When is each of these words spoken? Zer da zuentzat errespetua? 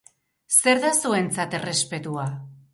Zer 0.55 0.81
da 0.85 0.91
zuentzat 1.05 1.55
errespetua? 1.61 2.29